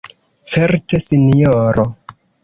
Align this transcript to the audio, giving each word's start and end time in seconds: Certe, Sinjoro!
Certe, 0.53 0.95
Sinjoro! 1.03 1.85